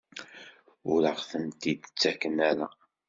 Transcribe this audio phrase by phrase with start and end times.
[0.91, 2.67] Ur aɣ-tent-id-ttaken ara?